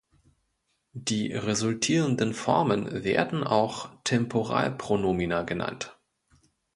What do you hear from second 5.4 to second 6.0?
genannt.